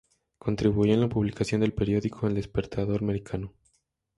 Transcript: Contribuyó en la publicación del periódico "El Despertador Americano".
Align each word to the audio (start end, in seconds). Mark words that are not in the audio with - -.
Contribuyó 0.39 0.95
en 0.95 1.01
la 1.01 1.09
publicación 1.09 1.61
del 1.61 1.75
periódico 1.75 2.25
"El 2.25 2.33
Despertador 2.33 3.03
Americano". 3.03 3.53